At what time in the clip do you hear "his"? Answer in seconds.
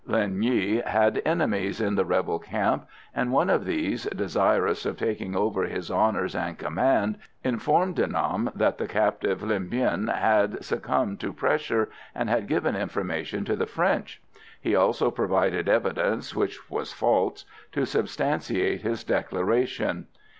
5.65-5.91, 18.81-19.03